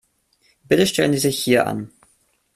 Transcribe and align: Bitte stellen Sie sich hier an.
Bitte 0.63 0.87
stellen 0.87 1.11
Sie 1.11 1.19
sich 1.19 1.43
hier 1.43 1.67
an. 1.67 1.91